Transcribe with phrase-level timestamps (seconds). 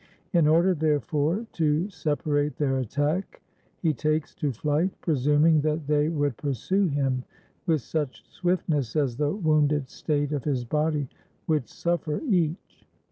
[0.33, 3.39] In order, therefore, to separate their attack,
[3.83, 7.23] he takes to flight, presuming that they would pursue him
[7.67, 11.07] with such swiftness as the wounded state of his body
[11.45, 12.83] would suffer each.